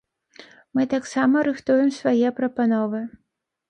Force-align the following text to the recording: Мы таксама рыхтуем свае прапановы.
Мы 0.79 0.85
таксама 0.95 1.45
рыхтуем 1.51 1.95
свае 2.01 2.27
прапановы. 2.43 3.09